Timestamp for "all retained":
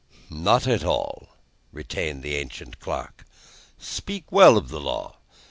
0.83-2.23